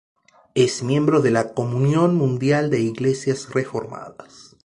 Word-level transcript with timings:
Es 0.55 0.81
miembro 0.81 1.21
de 1.21 1.29
la 1.29 1.53
Comunión 1.53 2.15
Mundial 2.15 2.71
de 2.71 2.79
Iglesias 2.79 3.53
Reformadas. 3.53 4.57